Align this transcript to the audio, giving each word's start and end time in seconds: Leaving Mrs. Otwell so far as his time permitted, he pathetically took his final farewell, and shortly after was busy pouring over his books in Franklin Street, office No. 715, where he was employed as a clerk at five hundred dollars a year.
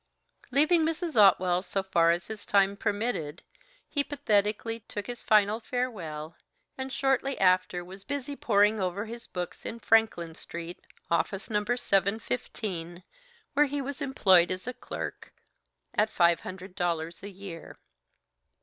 Leaving 0.49 0.83
Mrs. 0.83 1.15
Otwell 1.15 1.61
so 1.61 1.83
far 1.83 2.09
as 2.09 2.25
his 2.25 2.43
time 2.43 2.75
permitted, 2.75 3.43
he 3.87 4.03
pathetically 4.03 4.79
took 4.79 5.05
his 5.05 5.21
final 5.21 5.59
farewell, 5.59 6.35
and 6.75 6.91
shortly 6.91 7.39
after 7.39 7.85
was 7.85 8.03
busy 8.03 8.35
pouring 8.35 8.79
over 8.79 9.05
his 9.05 9.27
books 9.27 9.63
in 9.63 9.77
Franklin 9.77 10.33
Street, 10.33 10.79
office 11.11 11.51
No. 11.51 11.63
715, 11.63 13.03
where 13.53 13.67
he 13.67 13.79
was 13.79 14.01
employed 14.01 14.49
as 14.49 14.65
a 14.65 14.73
clerk 14.73 15.33
at 15.93 16.09
five 16.09 16.39
hundred 16.39 16.73
dollars 16.73 17.21
a 17.21 17.29
year. 17.29 17.77